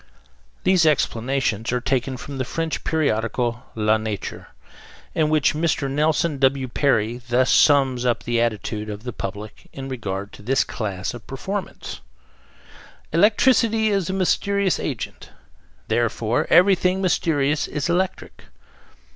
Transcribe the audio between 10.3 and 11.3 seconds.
to this class of